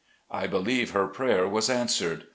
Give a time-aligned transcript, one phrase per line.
[0.31, 2.23] I believe her prayer was answered.